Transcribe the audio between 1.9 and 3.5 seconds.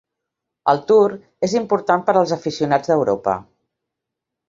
per als aficionats d'Europa.